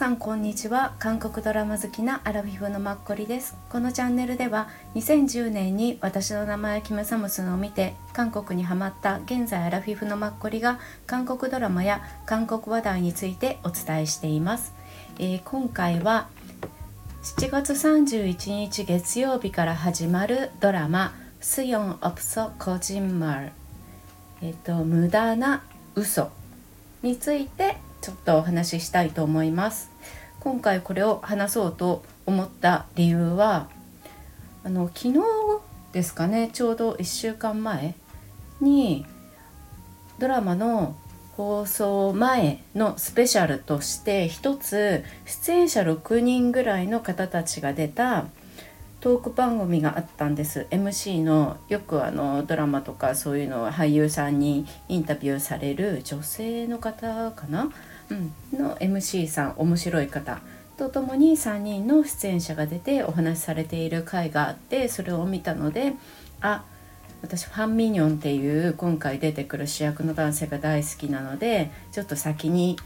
[0.00, 0.94] さんこんにちは。
[0.98, 3.54] 韓国ドラマ好きなアラフィフのマッコリです。
[3.68, 14.72] このチャンネルでは2010年に私の名前キムサムスンを見て韓国にハマった現在アラフィフのマッコリが韓国ドラマや韓国話題についてお伝えしています、
[15.18, 16.28] えー、今回は
[17.22, 21.12] 7月31日月曜日から始まるドラマ
[21.42, 23.52] スヨンオプソコジンマル。
[24.40, 25.62] えっ、と無駄な
[25.94, 26.30] 嘘
[27.02, 29.90] についてちょっとお話ししたいと思います。
[30.40, 33.68] 今回これを話そうと思った理由は
[34.64, 35.20] あの昨日
[35.92, 37.94] ですかねちょうど1週間前
[38.60, 39.04] に
[40.18, 40.96] ドラマの
[41.36, 48.26] 放送前のスペシャルとして一つ出演者6人ぐらいの方たちが出た
[49.00, 50.66] トーク番組があったんです。
[50.70, 57.70] MC のよくあのドラマとかそういうのを俳優さんにインタビューされる女性の方かな、
[58.52, 60.40] の MC さん面白い方
[60.76, 65.94] とともに3人の出演者が出てお話しされている回があってそれを見たので
[66.40, 66.64] あ
[67.22, 72.78] 私ファン・ミニョンっていう今回出てくる主役の男性が大好きなのでちょっと先に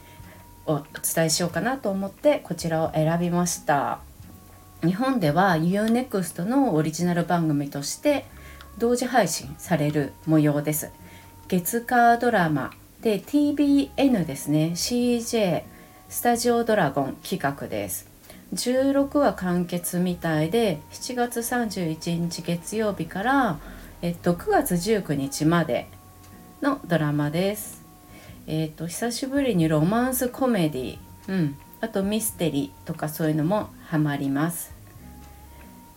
[0.66, 0.82] お
[1.14, 4.00] 伝えしようかなと思ってこちらを選びました。
[4.82, 8.26] 日本では UNEXT のオリジナル番組として
[8.78, 10.90] 同時配信される模様です。
[11.48, 12.72] 月火ドラマ
[13.04, 15.64] で TBN ですね CJ
[16.08, 18.08] スタジオドラゴン企画です。
[18.54, 23.58] 16話完結みたいで7月31日月曜日から、
[24.00, 25.86] えっと、9月19日まで
[26.62, 27.82] のドラマです。
[28.46, 34.72] えっと久しぶりにロマンスコメディ、うん、あとミステリーとかそういうのもハマります。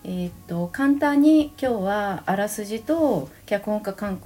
[0.04, 4.20] え、っと簡単に今日はあらすじと脚本家監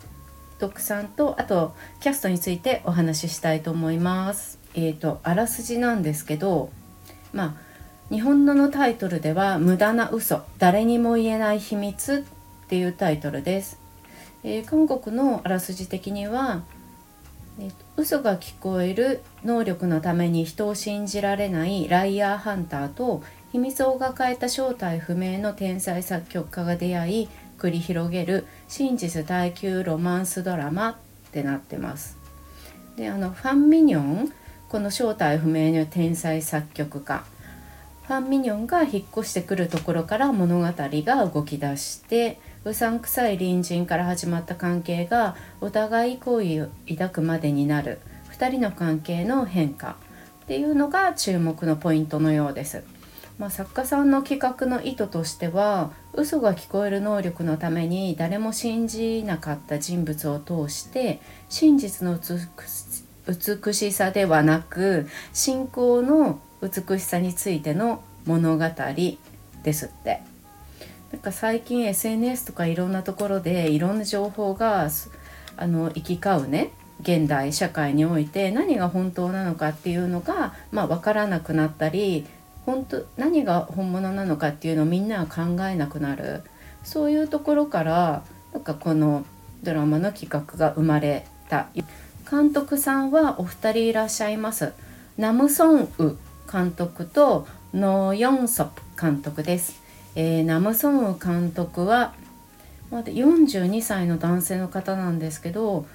[0.62, 4.60] 督さんとあとキャストについてお話ししたいと思います。
[4.76, 6.70] えー、っとあらすじなんですけど
[7.34, 7.72] まあ
[8.10, 12.24] 日本語のタイトルでは「無駄な嘘誰にも言えない秘密」
[12.66, 13.80] っていうタイトルです。
[14.44, 16.64] えー、韓国のあらすじ的には、
[17.60, 27.30] えー、嘘が聞こえる能力のために人を信じられないライアーハンターと秘密を抱えた正体不明の天才作曲家が出会い
[27.62, 30.96] 繰り広げる真実耐久ロマンスドラマっ
[31.32, 32.18] てなってます。
[32.96, 34.34] であのファン・ミニョン
[34.68, 37.24] この正体不明の天才作曲家
[38.08, 48.00] ファン・ミニョンが引っ越してくるところから物語が動き出してうさんくさい隣人から始まった関係がお互い好意を抱くまでになる
[48.32, 49.98] 2人の関係の変化
[50.44, 52.84] っていうのが注目のポイントのようです。
[53.42, 61.20] まあ、作家さんの企画の意図としては嘘が聞こえる能力のために誰も信じなかった人物を通して
[61.50, 62.20] 真実の
[63.26, 68.66] 美しさではなく信仰の美しさについての物語
[69.64, 70.22] ですって。
[71.12, 74.88] なんか最近 SNS とかいろんなところでいろんな情報が
[75.58, 82.28] あの行き交うね現代社会において何が本当なのかっていうのが、まあ、分からなくなったり
[82.66, 86.44] 本当何が本物なのかっていうのをみんなは考えなくなる。
[86.84, 88.24] そういうところから
[88.54, 89.26] なんかこの
[89.64, 91.68] ドラマの企画が生まれた。
[92.30, 94.74] 監督さんはお二人いらっしゃいます。
[95.18, 96.18] ナムソンウ
[96.52, 99.82] 監督とノヨンソプ監督です、
[100.16, 102.14] えー、ナムソンウ監督は
[102.90, 105.86] まだ42歳の男性の方なんですけど、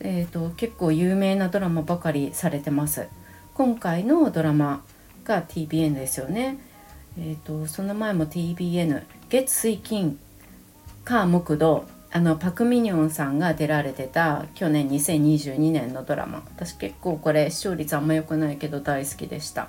[0.00, 3.08] えーと結構有名なドラマばかりされてます。
[3.54, 4.82] 今回のドラマ
[5.24, 6.58] が TBN ですよね。
[7.18, 10.18] えーと、その前も TBN 月水金
[11.04, 16.44] 火木土あのパク・ミニョンさんが出られてた去年2022年のドラマ。
[16.54, 19.68] 私結構これ視聴率あんま良くないけど大好きでした。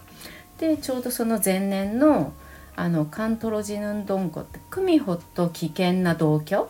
[0.60, 2.34] でちょうどその前年の
[2.76, 6.68] あのカントロジヌンドンコってクミホと危険な同居？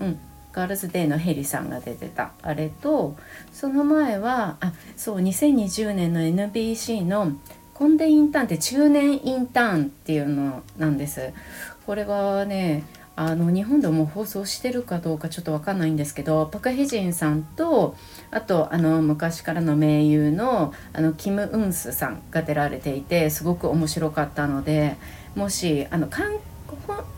[0.00, 0.18] うん。
[0.52, 2.32] ガールズデーのヘリさんが出てた。
[2.42, 3.14] あれと
[3.52, 7.32] その前はあそう2020年の NBC の
[7.76, 11.34] コンデインターンって中年インターンっていうのなんです。
[11.84, 12.84] これがね
[13.16, 17.94] あの日本でも放送してるかどうかちょっと分かんないんですけどパク・ヘジンさんと
[18.30, 24.96] あとあの昔からの名優のあのキム・ウンスさんが出られていてすごく面白かったので
[25.34, 26.38] もしあの韓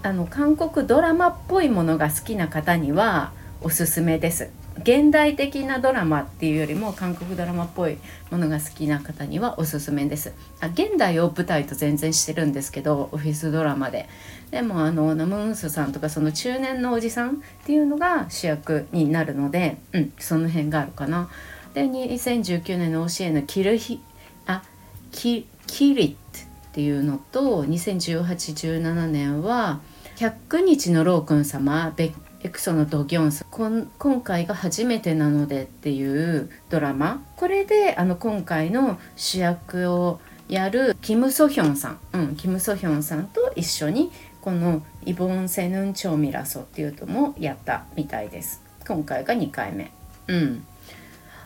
[0.02, 4.50] あの韓国ドラマっぽいものが好きな方にはおすすめです。
[4.78, 7.98] 現代的なドラマっていうよりも韓国ドラマっぽい
[8.30, 10.32] ものが好きな方にはおすすめです。
[10.60, 14.08] あ現代を舞台と全然してるんですけどオフィスドラマで。
[14.52, 17.32] でもあのナムンスさんとかその中年のおじさんっ
[17.64, 21.28] ていうのが主役になるのでうんその辺があるかな。
[21.74, 24.00] で2019年の OCA のキルヒ
[24.46, 24.62] あ
[25.10, 29.80] キキリッっていうのと2018-17年は
[30.16, 37.22] 100日のロー君様ベエクソのドギョンさん今回が初めてなのでっていうドラマ。
[37.36, 48.62] これであの今回の主役をやるキム・ソヒョンさん、うん、キム・ソヒョンさんと一緒にこの「イボン・セヌン・チョーミラソ」っていうのもやったみたいです。
[48.86, 49.90] 今回が2回目。
[50.28, 50.64] うん。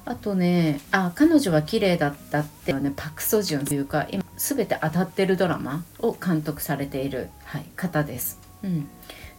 [0.04, 8.88] あとねあ彼女は綺麗だったってねパク・ソジュンというか今全て当たってるドラマを監督されている、はい、方です、うん、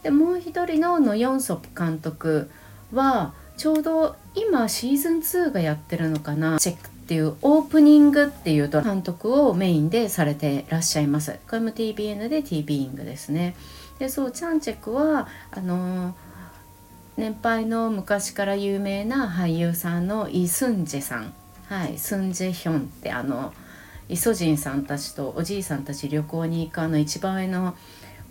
[0.04, 2.50] でもう一人のノ・ヨンソプ監督
[2.92, 11.38] はちょうど今シーズン2がやってるのかなチェックっていうオープニングっていうと監督をメインでされてらっしゃいます。
[11.48, 13.56] これも TBN で t b イングですね。
[13.98, 16.14] でそうチャンチェクはあのー、
[17.16, 21.32] 年配の昔から有名な俳優さんのイ・スンジェさん、
[21.66, 23.54] はい、スンジェヒョンってあの
[24.08, 27.74] イソジンさんたちとおじいさんたち旅行に行くあの一番上の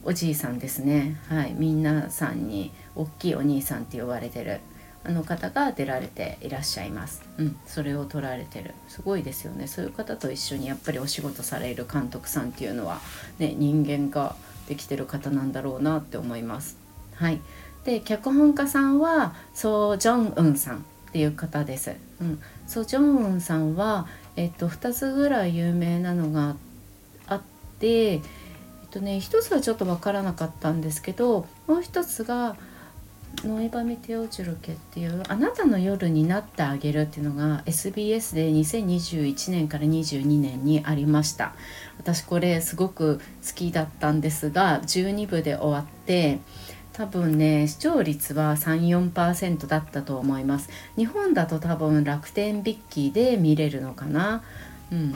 [0.06, 4.60] おじいさんですね、はい、みんなさんに大きいお兄さんって呼ばれてる。
[5.06, 7.24] あの方が出られていらっしゃいます。
[7.38, 8.74] うん、それを撮られてる。
[8.88, 9.68] すごいですよね。
[9.68, 13.02] そういう方と一緒にやっぱりお仕事される監督さんっていうのは、
[13.38, 14.36] ね、人間が
[14.70, 16.78] できてる方なんだろうなって思います。
[17.16, 17.42] はい、
[17.84, 21.92] で脚本家さんはソ・ジョンウンさんっていう方です。
[22.22, 24.08] うん、ソ・ジョンウンさんは、
[24.38, 26.56] えっと、2つぐらい有名なのが
[27.28, 27.42] あっ
[27.80, 28.22] て、
[28.94, 32.56] とね、1つはちょっと分からなかったんですけどもう1つが
[33.44, 41.56] 「ノイバミテオチュルケっていう「あなたの夜になってあげる」っていうのが SBS で2021年から22年にありました。
[41.98, 46.40] 私これすごく好きだったんですが12部で終わって
[46.92, 50.70] 多分ね視聴率は34%だったと思います。
[50.96, 54.44] 日本だと多分楽天ビッキーで見れるのかな。
[54.92, 55.16] うん。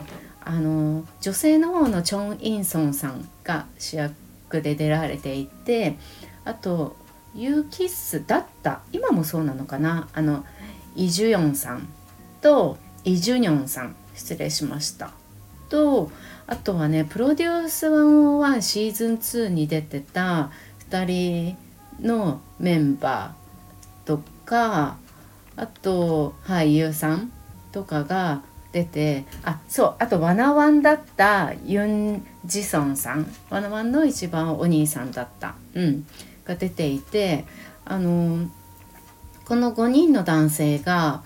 [0.49, 5.97] あの女性の方のチョン・インソンさんが主役で出られていて
[6.45, 6.95] あと
[7.35, 10.07] ユーキッスだった今もそうなのかな？
[10.13, 10.45] あの
[10.95, 11.89] イ・ジュヨンさん
[12.41, 15.11] とイ・ジュニョンさん失礼しました。
[15.67, 16.09] と
[16.47, 20.49] あとはねプロデュース101シーズン2に出てた
[20.89, 21.57] 2
[21.99, 24.95] 人のメンバーとか
[25.57, 27.33] あと俳優さん
[27.73, 28.43] とかが
[28.77, 36.05] 出てあそうあとワナワンだったユン・ジソンさんワナワンの一番お兄さんだったうん
[36.45, 37.45] が出ていて
[37.85, 38.47] あの
[39.45, 41.23] この5人の男性が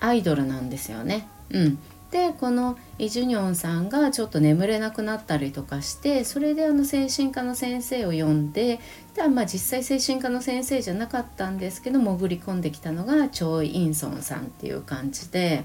[0.00, 1.28] アイドルなんですよね。
[1.50, 1.78] うん、
[2.10, 8.80] でこのイ・ジュニョンさんがちょっと眠れなくなったりとかしてそれであの精神科の先生を呼んで
[9.14, 15.64] でまあ実際精神科の先生じゃなかったんですけど潜り込んできたのがチョイ・インソンさんっていう感じで。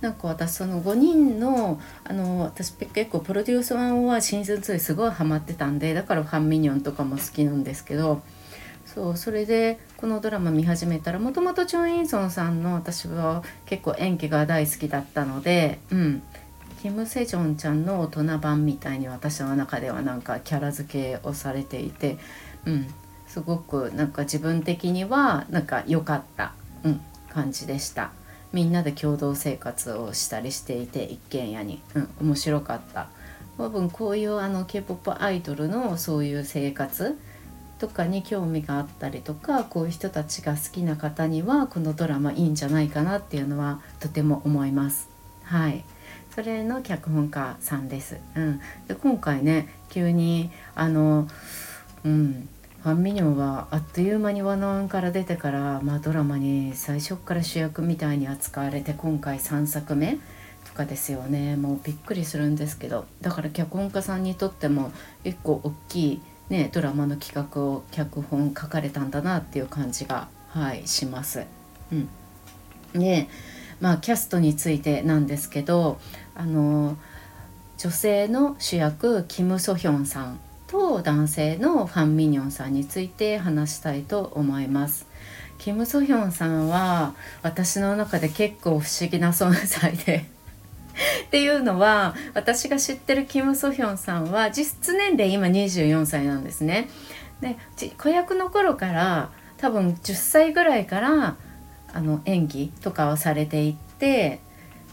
[0.00, 8.22] なんか私その5人のあの私結構プロデュース1はシーズン2すごいハマってたんでだからファンミニョンとかも好きなんですけど
[8.86, 16.22] そうそれでこのドラマ見始めたらもともとチョン・インソンさんの私は結構演技が大好きだったのでうん
[16.80, 22.18] キム・セジョンちゃんの大人版みたいに私の中ではなんかキャラ付けをされていて
[22.66, 22.86] うん
[23.26, 26.54] すごくなんか自分的にはなんか良かった、
[26.84, 28.10] うん、感じでした。
[28.52, 33.08] みんなで共同生活をしたりしていて一軒家に、うん、面白かった。
[33.58, 37.18] 多分こういうあの k p o p アイドルのそういう生活
[37.78, 45.08] とかに興味があったりとかこういう人たちが好きな方にはこのドラマいいんじゃないかなっていうのはとても思います。
[45.42, 45.84] はい。
[46.34, 48.16] それの脚本家さんです。
[48.36, 51.28] うん、で今回ね急にあの、
[52.04, 52.48] うん、
[52.82, 60.18] ファン・ミニョンはあっという間にワナワンから出てから、まあ、ドラマに最初から主役みたいに扱われて今回3作目
[60.64, 61.56] とかですよね。
[61.56, 63.06] もうびっくりするんですけど。
[63.20, 64.92] だから脚本家さんにとっても
[65.24, 71.46] 結構大きい、ね、ドラマの企画を脚本書かれたんだなっていう感じが、はい、します。
[71.92, 72.08] うん、
[73.00, 73.28] で
[73.80, 75.98] まあキャストについてなんですけど
[76.34, 76.96] あの
[77.76, 85.06] 女性の主役キム・ソヒョンさんと男性のファン・ミニョンさんについて話したいと思います。
[85.58, 90.24] キム・ソヒョンさんは私の中で結構不思議な存在で
[91.26, 96.88] っていうのは私が知ってるキム・ソヒョンさんは実質年齢今24歳なんですね。
[97.40, 97.56] で
[97.96, 101.36] 子役の頃から多分10歳ぐらいから
[101.92, 104.40] あの演技とかをされていって、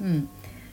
[0.02, 0.30] うん、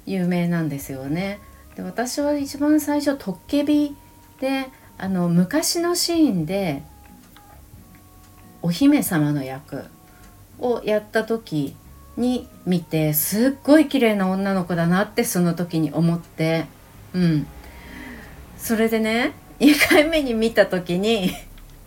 [0.06, 1.38] 有名なんですよね。
[1.76, 3.96] で私は一番最初「トッケビ」
[4.40, 4.68] で
[5.02, 6.84] あの昔のシーンで
[8.62, 9.82] お姫様の役
[10.60, 11.74] をやった時
[12.16, 16.66] に見てすっごい綺麗な女の子だなってその時に思って。
[17.14, 17.48] うん。
[18.56, 21.32] それでね 2回目に見た時に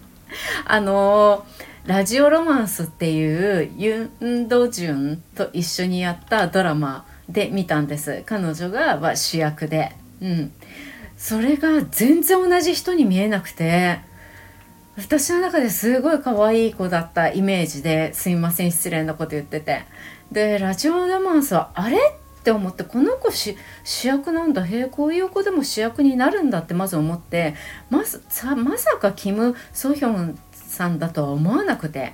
[0.67, 1.45] あの
[1.85, 8.23] ラジオロマンスっていうユン・ドジュンと一緒にやったドラマで見たんです。
[8.25, 9.95] 彼女が、主役で。
[10.21, 10.51] うん。
[11.17, 13.99] それが全然同じ人に見えなくて
[14.97, 19.83] 私の中ですごい可愛い子だったイメージですいません失礼なこと言ってて。
[20.31, 21.97] でラジオロマンスはあれ？
[21.97, 23.55] って思ってこの子主
[24.07, 24.63] 役なんだ。
[24.65, 27.55] へえこういう子でも主役になるんだってまず思って
[27.89, 32.13] まさまさかキム・ソヒョンさんだとは思わなくて。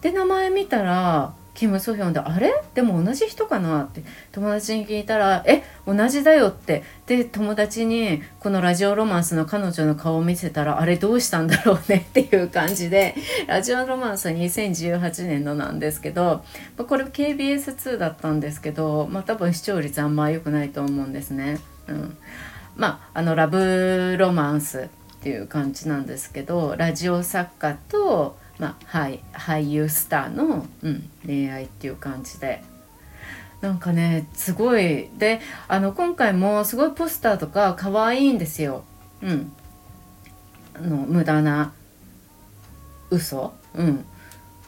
[0.00, 2.52] で名前見たらキム・ソヒョンで「あれ？
[2.74, 6.82] でも同じ人かな?」って友達に聞いたら「え同じだよ」って。
[7.06, 13.14] で友達にこのラジオロマンスの彼女の顔を見せたら「あれどうしたんだろうね」 っていう感じで。
[13.46, 16.44] ラジオロマンス2018年のなんですけど
[16.76, 21.58] これ KBS2 だったんですけど、まあ、多分視聴率あんま良くないと思うんですね。
[21.88, 22.16] うん、
[22.76, 24.88] まああのラブロマンスっ
[25.22, 32.62] ていう感じなんですけどラジオ作家とまあ、はい、俳優スターの、うん、恋愛っていう感じで。
[33.60, 35.10] なんかねすごい。
[35.18, 38.84] であの今回もすごいポスターとか可愛いんですよ。
[39.20, 39.52] うん、
[40.74, 41.72] あの無駄な
[43.10, 44.04] 嘘、うん、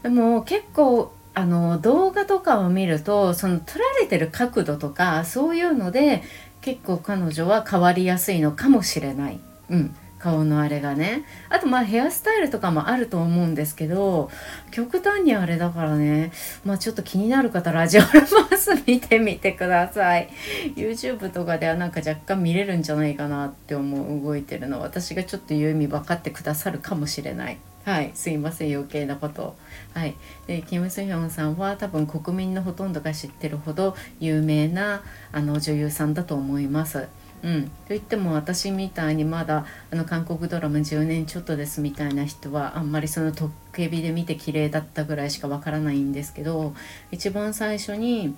[0.02, 6.22] でも結構あの動画とかを見るとその撮られてる角度とかそういうので
[6.60, 9.40] 結構彼女は変わりやすいのかもしれない。
[9.70, 9.96] うん。
[10.24, 11.22] 顔のあれがね。
[11.50, 14.30] あとまあヘアスタイルとかもあると思うんですけど
[14.70, 16.32] 極端にあれだからね。
[16.64, 18.06] まあちょっと気になる方ラジオル
[18.50, 20.30] マス見てみてください。
[20.76, 27.58] YouTube とかではなんか若干見れるんじゃないかなって思う動いてるの私がちょっと言う意味分かってくださるかもしれない。
[27.84, 28.74] はい、すいません。
[28.74, 29.56] 余計なこと。
[29.92, 30.14] はい、
[30.46, 35.02] でキム・スヒョンさんは多分国民のほとんどが知ってるほど有名な
[35.32, 37.08] あの女優さんだと思います。
[37.44, 46.74] うん、といっても私みたいにまだあの韓国ドラマ10年ちょっとですみたいな人はあんまりそのトッケビで見て綺麗だったぐらいしかわからないんですけど
[47.12, 48.34] 一番最初に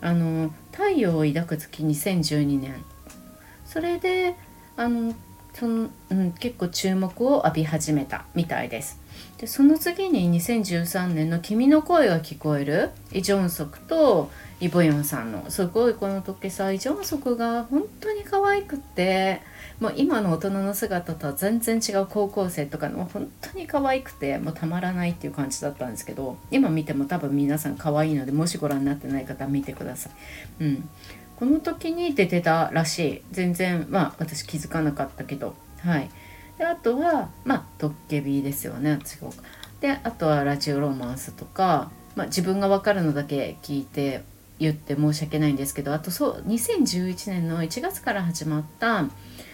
[0.00, 2.84] あの「太陽を抱く月」2012年
[3.64, 4.34] それで
[4.76, 5.14] あの
[5.58, 9.00] その、うん、結構注目を浴び始めたみたいです。
[9.38, 19.40] でその次に2013年の「君の声が聞こえる」イ・ジョンソクとイ・ボヨンさんのすごいこの時さイ・ジョンソクが本当に可愛くって
[19.80, 30.10] もう今の大人の姿とは全然違う高校生とかの本当に可愛くてもうたまらないっていう感じだったんですけど今見ても多分皆さん可愛いのでもしご覧になってない方は見てくださ
[30.60, 30.64] い。
[30.64, 30.88] うん
[31.38, 33.22] この時に出てたらしい。
[33.30, 35.54] 全然まあ私気づかなかったけど。
[35.80, 36.10] はい。
[36.58, 38.92] であとはまあトッケビですよね。
[38.92, 39.28] 私が
[39.80, 44.24] であとはラジオロマンスとか、まあ、自分が分かるのだけ聞いて
[44.58, 49.04] 言って申し訳ないんですけどあとそう2011年の1月から始まった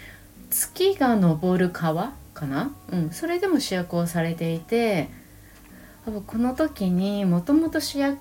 [0.49, 5.11] 「月が昇る川」かな、うん、それでも主役をされていて
[6.05, 8.19] この時にもともと主役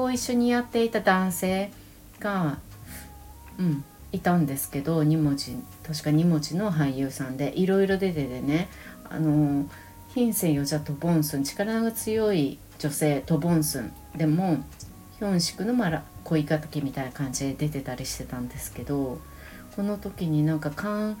[0.00, 1.70] を一緒にやっていた男性
[2.18, 2.58] が、
[3.60, 5.54] うん、いたんですけど2文字
[5.86, 8.68] 確か2文字の俳優さんでいろいろ出ててね
[9.08, 9.66] あの
[10.14, 14.64] ヒンセヨジャトボンスン力が強い女性トボンスンでも
[15.18, 19.20] ヒョンシクのまら恋敵みたいな感じで出てたりしてたんですけど
[19.76, 21.18] この時になんかカン・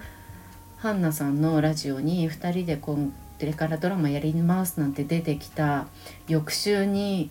[0.78, 2.98] ハンナさんのラジオに2人でこ
[3.38, 5.86] れからドラマやりますなんて出てきた
[6.26, 7.30] 翌週に、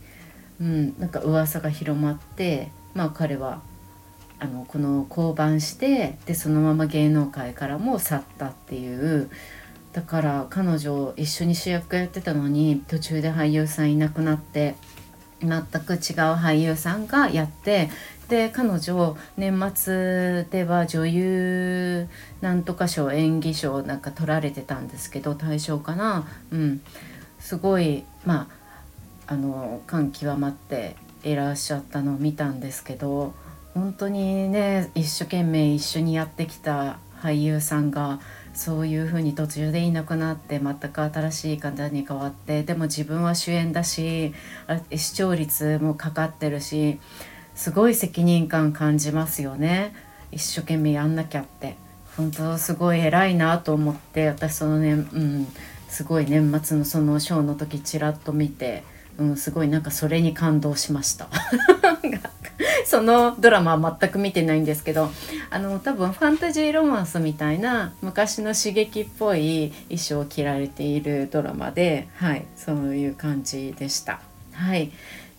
[0.62, 3.62] うん、なんか噂が広まってまあ彼は
[4.40, 9.30] あのこの降板してでそのまま芸能界からも去ったっていう。
[9.92, 14.76] だから彼女一緒に主役やってたのに途中で俳優さんいなくなって
[15.42, 16.00] 全く違う
[16.36, 17.90] 俳優さんがやって
[18.28, 22.08] で彼女年末では女優
[22.42, 26.28] なんとか賞演技賞なんか取られてたんですけど大賞かな。
[26.52, 26.82] うん。
[27.40, 28.48] すごいま
[29.28, 33.34] ああの感極まっていらっしゃったのを見たんですけど
[33.80, 38.20] 本当にね一生懸命一緒にやってきた俳優さんが
[38.54, 44.34] そういう風に途中でいなくなって全く新しい方に変わってでも自分は主演だし
[44.94, 47.00] 視聴率もかかってるし
[47.56, 49.94] すごい責任感感じますよね
[50.34, 51.78] 一生懸命やんなきゃって
[52.18, 55.48] 本当すごい偉いなと思って私そのねうん
[55.88, 58.84] すごい年末のそのショーの時ちらっと見て、
[59.18, 61.30] うん、すごいなんかそれに感動しました。
[62.86, 65.10] そのドラマは全く見てないんですけど
[65.50, 74.22] あの多分ファンタジーロマンスみたいな昔の刺激っぽい衣装を着られているドラマではいそういう感じでした。
[74.54, 74.92] はい、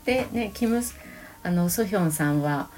[0.04, 0.82] でねキム
[1.42, 2.68] あのソヒョンさんは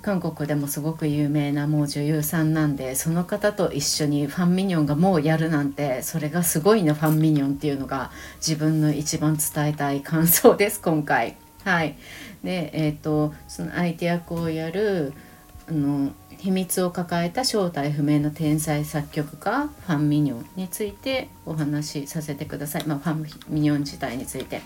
[0.00, 11.47] 韓国でもすごく有名なもう女優さんなんでその方と一緒にファンミニョンがもうやるなんてそれがすごいなファンミニョンっていうのが自分の一番伝えたい感想です今回。
[11.64, 11.96] はい、
[12.42, 15.12] でえ、ー、とその相手役をやる
[15.68, 24.62] あの秘密を抱えた正体不明の天才作曲家ファン・ミニョンについてお話しさせてください、まあ、ファン・ミニョン自体について。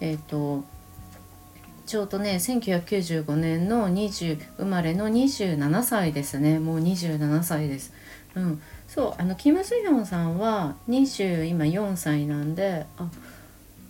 [0.00, 0.64] え、ー、と
[1.90, 6.60] ちょうどね1995年の20生まれの27歳ですね。
[6.60, 7.92] もう27歳です。
[8.36, 13.08] うん、そうあのキム・スヒョンさんは24歳なんであ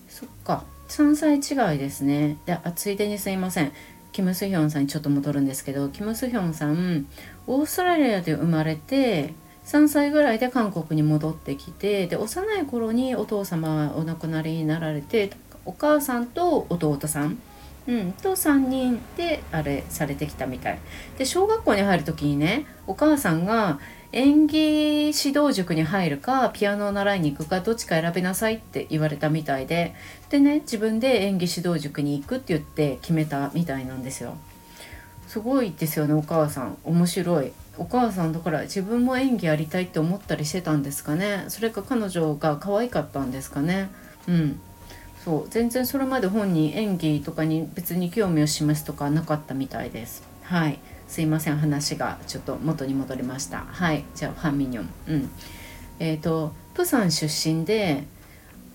[0.08, 0.64] そっか。
[0.90, 2.36] 3歳違いですね。
[2.46, 3.72] であついでにすいません。
[4.12, 7.06] キム・スヒョンさんにちょっと戻るんですけどキム・スヒョンさん
[7.46, 15.30] オーストラリアで生まれて3歳ぐらいで韓国に戻ってきてで幼い頃にお父様はお亡くなりになられて
[15.64, 17.38] お母さんと弟さん、
[17.86, 20.78] うん、と3人であれされてきたみたい。
[21.18, 23.78] で小学校に入る時にねお母さんが
[24.12, 29.94] 演技指導塾に入るかピアノを習いに行くかどっちか選びなさいって言われたみたいで
[30.30, 34.36] でね自分で演技指導塾に行くって言って決めたみたいなんですよ。
[35.28, 36.76] すごいですよねお母さん。
[36.84, 37.52] 面白い。
[37.78, 41.44] お母さんだから自分も演技やりたいって思ったりしてたんですかね。
[41.46, 43.90] それか彼女が可愛かったんですかね。
[44.26, 44.60] うん。
[45.24, 45.48] そう。
[45.50, 50.24] 全然それまで本人演技とかに別に興味を示すとかなかったみたいです。
[50.42, 50.80] はい。
[51.10, 53.64] すいません話がちょっと元に戻りました。
[53.68, 54.04] はい。
[54.14, 54.88] じゃあファンミニョン。
[55.08, 55.30] うん。
[55.98, 58.04] えっ、ー、とプサン出身で、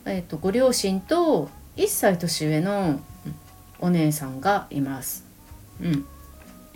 [0.03, 2.99] えーと、ご両親と1歳年上の
[3.79, 5.25] お姉さんがいます。
[5.79, 6.05] うん。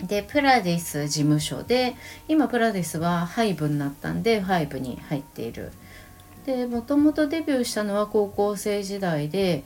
[0.07, 1.93] でプラディス事務所で
[2.29, 5.73] 今プラディスはハイブになったんでハイブに入っている。
[6.45, 9.65] でもともとデビューしたのは高校生時代で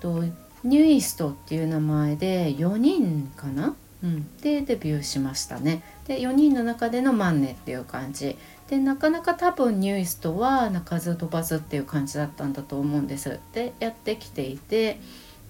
[0.00, 0.24] と
[0.64, 3.76] ニュイストっていう名前で4人かな？
[4.04, 5.82] うん、でデビューしましたね。
[6.06, 8.36] で4人の中でのマンネっていう感じ。
[8.68, 13.40] でなかなか多分ニューイストは鳴かず飛ばずっていう感じだったんだと思うんです。
[13.54, 15.00] でやってきていて。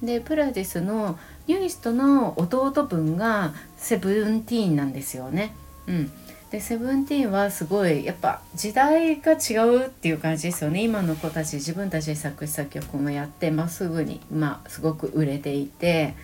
[0.02, 5.54] でプラディスのニューイストの弟分がセブンティーンなんですよね。
[5.86, 6.12] うん、
[6.50, 10.82] でセブンティーンはすごいやっぱ時代が違うっていう感じですよね。
[10.82, 16.14] 今の子たち自分たちで作詞作曲もやってまっすぐにまあすごく売れていて。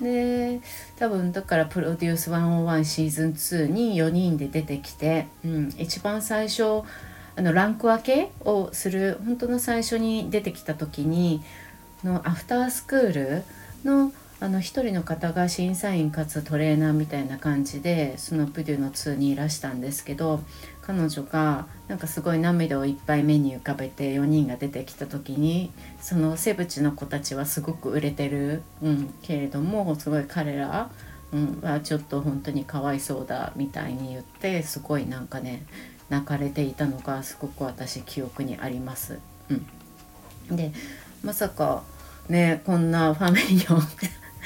[0.00, 0.60] で
[0.98, 6.82] 多分だからプロデュース101シーズン2に4人で出てきて、うん、一番最初
[7.36, 11.42] あのランク分けをする本当の最初に出てきた時に
[12.04, 13.44] のアフタースクール
[13.84, 20.40] のあの一人の方が審査員かつトレーナーみたいな感じでそのプデュの2にいらしたんですけど
[20.82, 30.90] 彼女がなんかすごい涙をいっぱい目に浮かべて4人が出てきた時にそのセブチの子たちはすごく売れてる、うん、けれどもすごい彼ら、
[31.32, 35.64] うん、はちょっと本当にかわいそうだみたいに言ってすごいなんかね
[36.10, 39.18] 泣かれていたのがすごく私記憶にあります。
[40.50, 40.72] うん、で
[41.24, 41.82] まさか
[42.28, 43.80] ねこんなファミリーを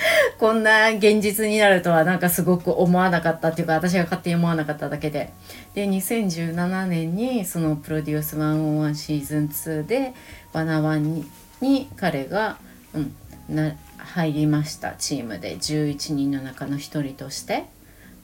[0.39, 5.33] こんな現実になるとはなんかすごく思わなかったっていうか私が勝手に思わなかっただけで。
[5.75, 10.15] で2017年にそのプロデュース101シーズン2で
[10.53, 12.57] バナワンにに彼が、
[12.95, 13.15] うん、
[13.49, 15.57] な入りましたチームで。
[15.57, 17.65] 11人の中の一人として。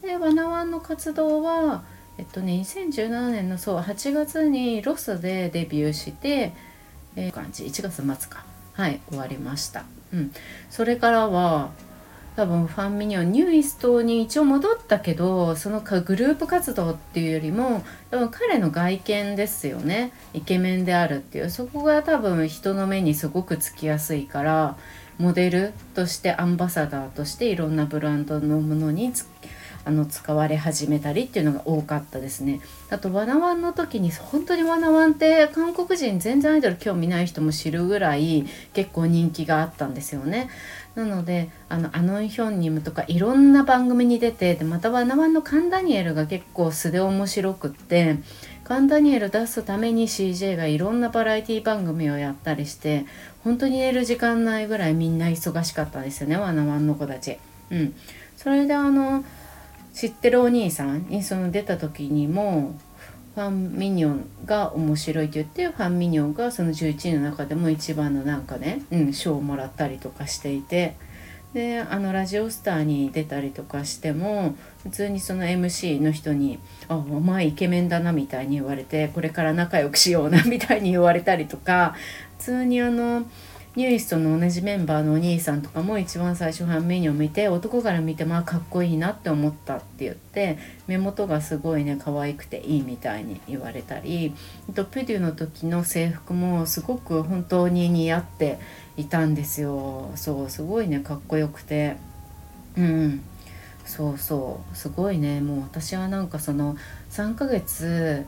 [0.03, 1.85] でバナワンの活動は
[2.19, 6.53] えっとね2017年のそう8月にロスでデビューして
[7.17, 7.65] えー、感じ。
[7.65, 8.45] 1月末か。
[8.75, 9.96] はい終わりました。
[10.13, 10.33] うん。
[10.71, 11.71] それからは
[12.37, 20.13] 多分ファンミニオンニューイストに一応戻ったけどそのグループ活動っていうよりも多分彼の外見ですよね。
[20.35, 21.51] イケメンであるっていう。
[21.51, 24.77] そこが多分人の目にすごくつきやすいから
[25.19, 29.13] モデルとしてアンバサダーとしていろんなブランドのものに
[29.87, 32.61] あの使われ始めたりっていうのが多かったですね。
[32.91, 38.45] あとワナワンの時に本当にワナワンって韓国人全然アイドル興味ない人も知るぐらい
[38.75, 40.51] 結構人気があったんですよね。
[40.97, 48.17] なのであのアノンヒョンニムとかいろんな番組に出てでまたワナワンのカンダニエルが結構素で面白くって
[48.65, 53.07] カンダニエル出すために CJ がいろんなバラエティ番組をやったりして
[53.45, 57.39] 本当に寝る時間ないぐらいみんな忙しかったですよねワナワンの子たち。
[57.71, 57.95] うん、
[58.37, 59.25] それであの
[59.97, 62.79] 知ってるお兄さんにその出た時にも
[63.35, 70.97] ファンミニョンが面白いって言ってファンミニョンがその11位の中でも一番のなんかね、うん、賞をもらったりとかしていて
[71.55, 81.95] であのラジオスターに出たりとかしても普通にその MC の人に「あお前イケメンだな」みたいに言われてこれから仲良くしようなみたいに言われたりとか
[82.37, 83.25] 普通にあの
[83.77, 94.35] ニューイストの同じメンバーのお兄さんとかも一番最初ファンメニューを見て男から見てまあかっこいいなって思ったって言って目元がすごいね可愛くていいみたいに言われたり
[94.75, 98.59] とプデュの時の制服もすごく本当に似合って
[98.97, 100.11] いたんですよ。
[100.15, 101.99] そうすごいねかっこよくて。
[102.79, 103.21] うん。
[103.85, 104.77] そうそう。
[104.77, 105.43] すごいね。
[105.43, 106.77] もう私はなんかその
[107.11, 108.25] 3ヶ月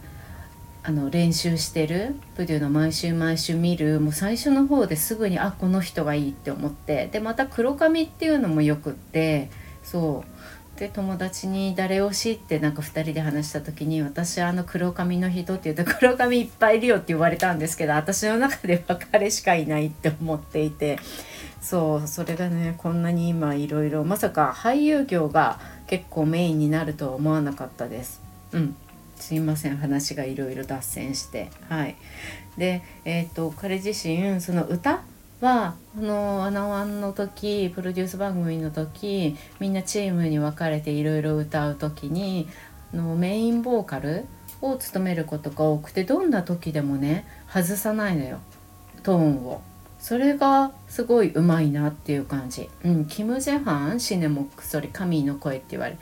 [0.82, 9.50] あの練習してるプデュの毎週毎週見るもう最初の方ですぐにあこの人がいいって思ってでまた黒髪っていうのもよくって
[9.82, 10.24] そ
[10.76, 20.98] うで友達に「誰推し?」ってなんか2人で話した時に私あの黒髪の人って言うと黒髪いっぱいいるよって言われたんですけど私の中では彼しかいないって思っていて
[21.60, 28.20] そうそれがねこんなに今いろいろまさか俳優業が結構メインになるとは思わなかったです。
[28.52, 28.76] うん
[29.22, 31.96] すいません話がいろいろ脱線してはい
[32.56, 35.02] でえっ、と彼自身その歌
[35.40, 42.48] はこの「アナワン」の時プロデュース番組の時みんなチームに分かれていろいろ歌う時に
[42.92, 44.24] のメインボーカル
[44.60, 48.38] を務めることが多くてどんな時でもね外さないのよ
[49.02, 49.62] トーンを。
[49.98, 52.70] それがすごいうまいなっていう感じ。
[52.84, 55.98] うん、キム・ジェファンシネモックソリ神の声って言われ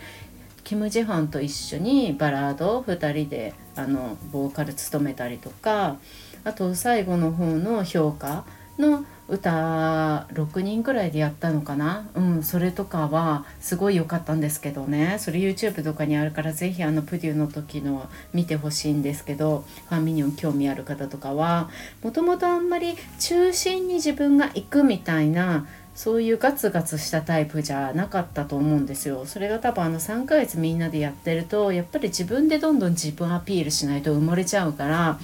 [0.66, 5.96] キム・ジェファンと一緒にバラードを2人であのボーカル務めたりとか
[6.42, 8.44] あと最後の方の評価
[8.76, 12.08] の歌6人くらいでやったのかな。
[12.14, 15.16] うんそれとかはすごい良かったんですけどね。
[15.20, 21.70] それ YouTube とかにあるから是非あのプデューの時の見てほしいんですけどファンミニオン興味ある方とかは
[22.02, 35.18] もともとあんまり中心に自分が行くみたいなそういうガツガツしたタイプじゃなかったと思うんですよそれが多分あの3ヶ月みんなでやってるとやっぱり自分でどんどん自分アピールしないと埋もれちゃうから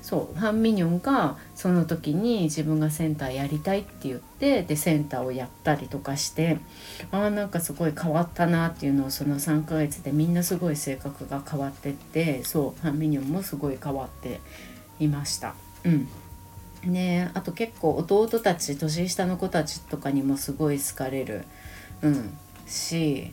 [0.00, 6.58] そうファンミニョンがその時に自分がセンターやりたいって言ってでセンターをやったりとかして
[7.10, 14.40] ああなんかすごい変わったなっていうのをその3ヶ月でみんなすごい性格が変わってってそうファンミニョンもすごい変わって
[15.00, 15.54] いました。
[15.84, 16.08] うん
[16.84, 21.44] ねあと結構弟たち年下の子たちとかにもすごい好かれる、
[22.02, 23.32] うん、し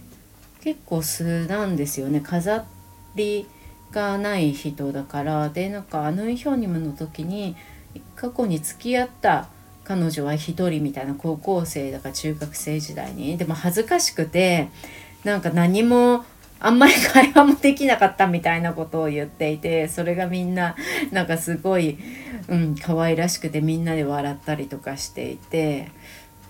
[0.62, 2.20] 結構素なんですよね。
[2.20, 2.66] 飾
[3.16, 3.48] り
[3.92, 5.50] がない人だから。
[5.50, 7.56] でなんかあのイヒョニムの時に
[8.16, 9.48] 過去に付き合った
[9.84, 13.38] 彼女は一人みたいな高校生だから中学生時代に。
[13.38, 14.70] でも恥ずかしくて
[15.24, 16.26] なんか何も
[16.60, 20.76] あんまり会話もできなかったみたいなことを言っていてそれがみんな
[21.12, 21.98] なんかすごい、
[22.48, 25.92] うん、可愛らしくてみんなで笑ったりとかしていて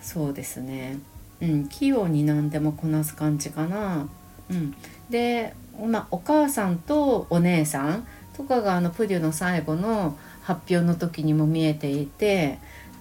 [0.01, 0.97] そうですね、
[1.41, 4.07] うん、器用に何でもこなす感じかな。
[4.49, 4.75] うん、
[5.09, 5.53] で、
[5.85, 12.57] まあ、お母さんとお姉さんとかがあのプデュの最後の発表の時にも見えていて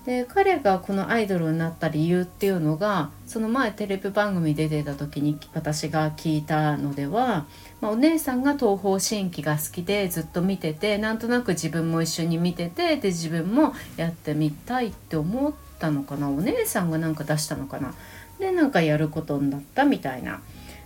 [0.09, 7.45] で彼がこのアイドルになった理由っていうのがその前テレビ番組出てた時に私が聞いたのでは、
[7.83, 16.31] まあ、お姉さんが東方神起が好きでずっと見ててなんとなく自分も一緒に見ててで自分もやってみたいって思ったのかな。
[16.31, 17.93] お姉さんがなんか出したのかな。
[18.39, 20.41] でなんかやることになったみたいな。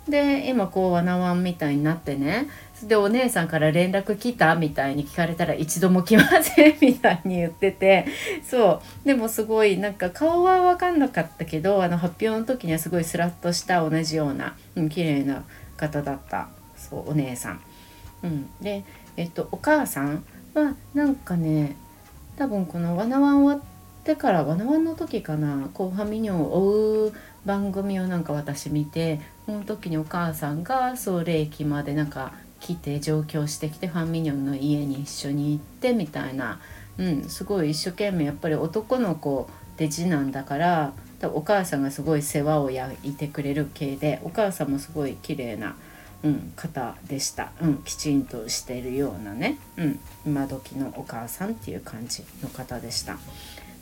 [0.08, 2.48] で今こうワナワンみたいになってね。
[2.88, 8.06] でお姉さんから連絡来たみたいに聞かれたら一度も来ませんみたいに言ってて
[8.42, 9.06] そう。
[9.06, 15.44] でもすごいなんか顔は分かんなかったけどあの発表の時にはすごいスラッとした同じような、うん、綺麗な
[15.76, 16.48] 方だった。
[16.76, 17.60] そうお姉さん。
[18.22, 18.84] うん、で、
[19.16, 21.76] えっと、お母さんはなんかね
[22.36, 27.12] 多分この「ワナワン」終わってから「ワナワン」の時かなこうファミニョンを追う
[27.44, 36.60] 番組をなんか私見てその時にお母さんがそう霊気までなんか来て上京してきてファンミニョンの家に一緒に行ってみたいな、
[36.96, 40.92] うん、すごい一生懸命やっぱり男の子で次男だから
[41.34, 45.74] お母さんがすごい世話を焼いてくれる系でお母さんもすごい綺麗な、
[46.22, 53.18] うん、方でした、うん、きちんとしてるようなね、うん、今時のお母さんっていう感じの方でした。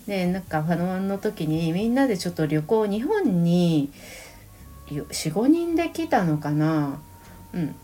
[0.06, 3.90] でなんかファノワンの時にみんなでちょっと旅行日本に
[4.88, 6.98] 45人で来たのかな、
[7.52, 7.76] うん、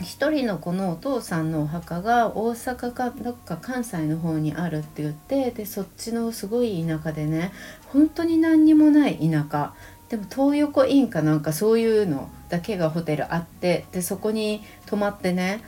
[0.00, 7.52] 一人の子のお父さんのお墓が大阪かどっか関西の方にあるって言ってでそっちのすごい田舎でね
[7.88, 9.74] 本当に何にもない田舎
[10.08, 15.62] でも東横インかなんかそういうのだけがホテルあってでそこに泊まってね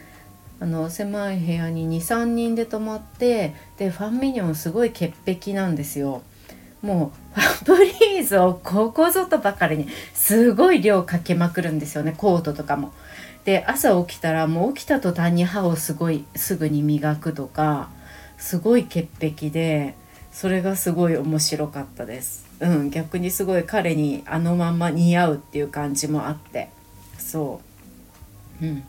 [0.60, 6.22] あの狭い部屋に23人で泊まってでファンミニョンすごい潔癖なんですよ。
[6.82, 12.92] もうファブリーズをここぞとばかりにすごい量かけまくるんですよねコートとかも。
[13.44, 17.88] で朝起きたらもう起きた途端に歯をすごいすぐに磨くとか
[18.38, 19.94] すごい潔癖で
[20.32, 22.48] それがすごい面白かったです。
[22.60, 26.68] うん、逆にすごい彼にあのまんま似合うっていう感じもあって
[27.18, 27.60] そ
[28.60, 28.64] う。
[28.64, 28.84] うん、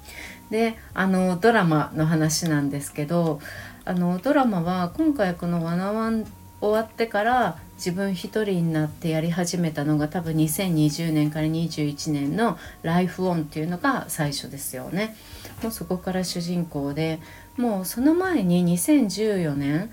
[0.50, 3.40] であのドラマの話なんですけど
[3.86, 6.26] あのドラマは今回この「ワナワン」
[6.62, 15.15] 終わってから自分一人になってやり始めたのが多分2020年から21年の「ライフオンっていうのが最初ですよね。
[15.63, 17.19] もうそこから主人公で
[17.58, 19.89] もうその前に2014年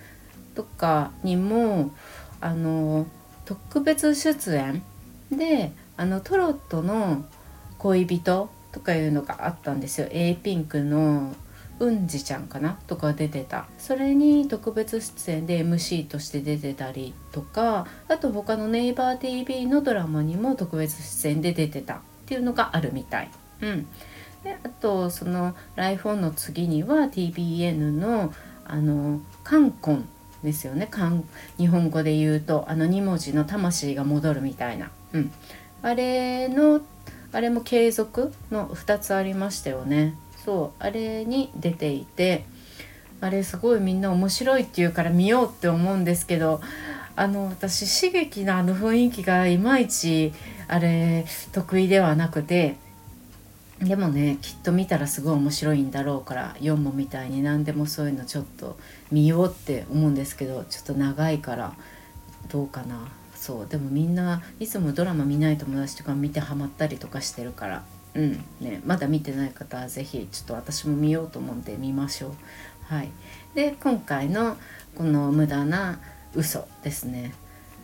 [0.55, 1.91] とかにも
[2.41, 3.07] あの
[3.45, 4.83] 特別出演
[5.33, 7.25] であのトロットの
[7.79, 11.33] 恋人とかいうのがあったんですよ A ピンクの
[11.81, 13.67] うんじちゃんかなとか出てた。
[13.79, 21.95] それに特別出演で MC として出てたりとかあと他のネイバー TV のドラマにも特別出演で出てた。
[21.95, 23.31] っていうのがあるみたい。
[23.63, 23.87] うん。
[24.45, 28.33] であとその「ライフオンの次には TBN の
[28.67, 30.09] あの「カンコン」
[30.45, 30.89] ですよね。
[31.57, 35.33] 日本語で言うとあの2文字の魂が戻るみたいな、うん、
[35.83, 36.83] あれの
[37.33, 40.15] あれも継続の2つありましたよね。
[40.49, 42.47] そうあれに出ていて
[43.21, 46.63] あれすごいみんな面白いって言うから見ようって思うんですけど
[47.17, 50.33] あの私刺激のあの雰囲気がいまいち
[50.67, 52.77] あれ得意ではなくて
[53.83, 58.79] でもねきっと見たらすごい面白いんだろうから4もみたいに何でもそういうのちょっと
[59.11, 61.75] 見ようって思うんですけどちょっと長いから
[62.49, 63.07] どうかな。
[63.35, 67.98] そうでもみんないつもドラマ見ない友達とか見てハマったりとかしてるから。
[68.15, 72.33] うんねまだ見てない方は是非ちょっと私も見ようと思うんで見ましょう。
[72.95, 73.11] はい。
[73.55, 74.57] で今回の
[74.95, 76.01] この無駄な
[76.35, 77.33] 嘘ですね。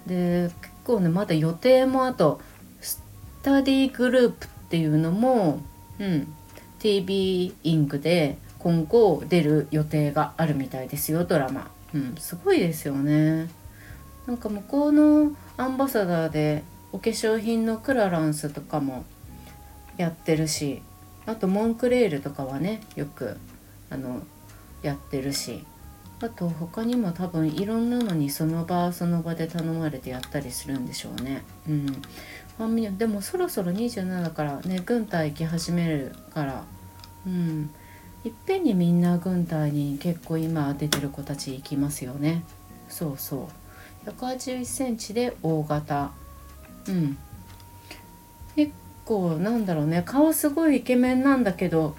[0.07, 2.41] で結構ねまだ予定もあと
[2.81, 3.03] ス
[3.43, 5.61] タディグループっていうのも
[5.99, 6.35] うん、
[6.79, 13.49] TV イングで今後出る予定があるみたいですよドラマ、うん、すごいですよね。
[14.27, 19.05] なんか向こうのアンバサダーでお化粧品のクラランスとかも
[19.97, 20.83] やってるし
[21.27, 23.37] あとモンクレールとかはねよく
[23.91, 24.23] あの
[24.83, 25.65] やってるし
[26.21, 31.43] あと他にも多分いろんなのにその場その場で頼まれてやったりするんでしょうね。
[31.69, 31.87] うん、
[32.57, 36.65] ファミリオンでもそろそろ27からね軍隊行き始めるから
[37.27, 37.71] うん。
[38.25, 42.43] いっぺんにみんな軍隊に結構今出てる子たち行きますよね。
[42.89, 43.49] そうそ
[44.07, 44.11] う。
[44.11, 46.11] 181センチで大型。
[46.89, 47.19] うん。
[49.05, 50.03] 構なんだろうね。
[50.05, 51.97] 顔すごいイケメンなんだけど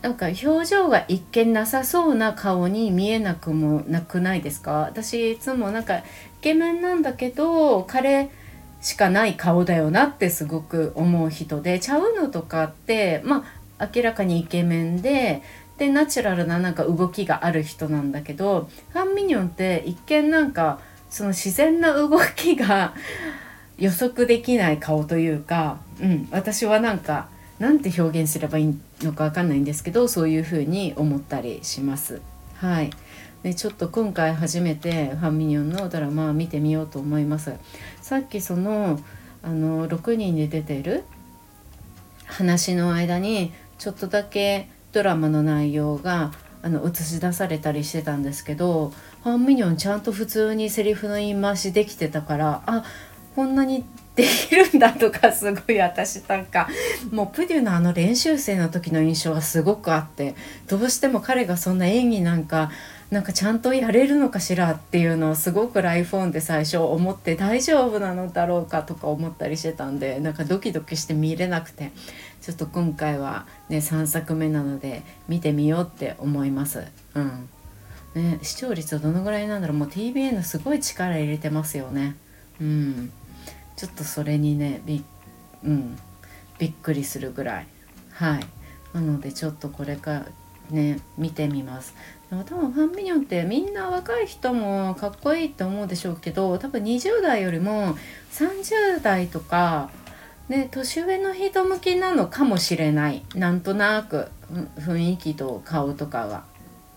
[0.00, 4.72] なんか表情が一見なさそうな顔に見えなくもなくないですか？
[4.88, 6.02] 私いつもなんかイ
[6.40, 8.30] ケメンなんだけど彼
[8.80, 13.44] しかない顔だよなってすごく思う人でチャウヌとかってま
[13.78, 15.42] あ明らかにイケメンで
[15.78, 22.94] でナチュラルななんか動きがある人なんだけどファン・ミニョンって一見なんかその自然な動きが
[23.82, 27.26] 予測できない顔というか、うん、私はなんか
[27.58, 32.22] なんて表現すればいいのか分かんないんですけどそういうふうに思ったりします。
[32.54, 32.90] はい
[33.42, 37.54] でちょっと今回初めてファンミニオンのドラマを見てみようと思います
[38.00, 39.00] さっきその
[39.42, 41.02] あの6人で出てる
[42.26, 46.30] 話の間にちょっとだけドラマの内容が
[46.62, 48.92] あの映し出されたりしてたんですけど
[49.24, 52.84] ファンミニオンちゃんと普通にセリフの言い回しできてたからあ
[53.34, 56.68] こんなにできるんだとかすごい私なんか
[57.10, 60.34] もうプデュのあの練習生の時の印象がすごくあって
[60.68, 62.70] どうしても彼がそんな演技なんか
[63.10, 71.92] なんかちゃんとやれるのかしらっていうのをすごくライフオンで最初思って大丈夫なのだろうかとか思ったりしてたんでなんかドキドキして見れなくて
[72.40, 76.84] ちょっと今回はね3作目なので見てみようって思います。
[77.14, 77.48] うん
[78.14, 82.16] ね、視聴率はどのぐらいなんだろうもう TBN すごい力入れてますよね。
[82.60, 83.12] うん
[83.82, 85.02] ちょっとそれにねび,、
[85.64, 85.98] うん、
[86.56, 87.66] びっくりするぐらい。
[88.12, 88.46] はい。
[88.94, 90.26] なのでちょっとこれから
[90.70, 91.92] ね見てみます。
[92.30, 97.96] でも多分ファンミニョンってみんな若い人もかっこいいって思うでしょうけど多分20代よりも
[98.30, 99.90] 30代とか
[100.48, 103.24] ね年上の人向きなのかもしれない。
[103.34, 104.28] なんとなく
[104.78, 106.44] 雰囲気と顔とかは。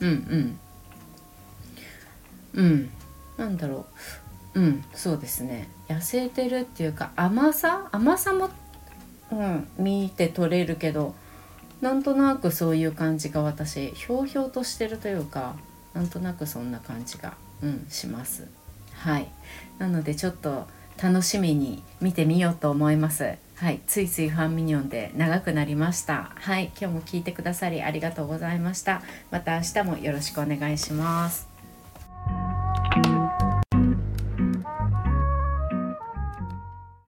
[0.02, 0.60] うん
[2.54, 2.64] うん。
[2.64, 2.90] うん。
[3.38, 4.25] なんだろう。
[4.56, 7.90] うんそうですね痩せてるっていうか甘さ？
[7.92, 8.50] 甘さも、
[9.32, 11.14] うん、見て取れるけど
[11.82, 15.56] なんとなくそういう感じが私ひょうひょうとしてるというか
[15.94, 18.48] なんとなくそんな感じが、うん、します。
[18.94, 19.28] はい
[19.78, 20.68] なのでちょっと
[21.02, 23.36] 楽しみに見てみようと思います。
[23.56, 26.32] はい、ついついファンミニオンで長くなりました。
[26.36, 29.02] はい、今日も聞いてくださりありがとうございました。
[29.32, 31.55] また明日もよろしくお願いします。